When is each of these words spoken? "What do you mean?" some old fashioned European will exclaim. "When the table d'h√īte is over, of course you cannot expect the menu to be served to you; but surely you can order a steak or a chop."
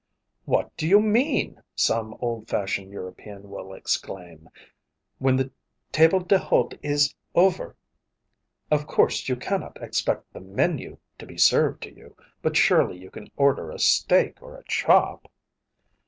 "What 0.45 0.75
do 0.77 0.87
you 0.87 0.99
mean?" 0.99 1.61
some 1.75 2.17
old 2.21 2.47
fashioned 2.47 2.89
European 2.91 3.51
will 3.51 3.71
exclaim. 3.71 4.49
"When 5.19 5.35
the 5.35 5.51
table 5.91 6.19
d'h√īte 6.21 6.79
is 6.81 7.13
over, 7.35 7.75
of 8.71 8.87
course 8.87 9.29
you 9.29 9.35
cannot 9.35 9.79
expect 9.79 10.33
the 10.33 10.41
menu 10.41 10.97
to 11.19 11.27
be 11.27 11.37
served 11.37 11.83
to 11.83 11.93
you; 11.95 12.15
but 12.41 12.57
surely 12.57 12.97
you 12.97 13.11
can 13.11 13.29
order 13.37 13.69
a 13.69 13.77
steak 13.77 14.41
or 14.41 14.55
a 14.57 14.63
chop." 14.63 15.31